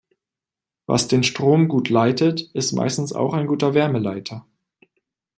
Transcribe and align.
Was 0.87 1.09
den 1.09 1.21
Strom 1.21 1.67
gut 1.67 1.89
leitet, 1.89 2.41
ist 2.55 2.71
meistens 2.73 3.13
auch 3.13 3.35
ein 3.35 3.45
guter 3.45 3.75
Wärmeleiter. 3.75 4.47